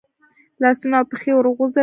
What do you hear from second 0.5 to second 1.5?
لاسونه او پښې